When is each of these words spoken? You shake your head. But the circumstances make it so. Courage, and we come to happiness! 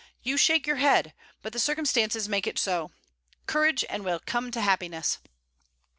You 0.23 0.35
shake 0.35 0.65
your 0.65 0.77
head. 0.77 1.13
But 1.43 1.53
the 1.53 1.59
circumstances 1.59 2.27
make 2.27 2.47
it 2.47 2.57
so. 2.57 2.89
Courage, 3.45 3.85
and 3.87 4.03
we 4.03 4.17
come 4.25 4.49
to 4.49 4.59
happiness! 4.61 5.19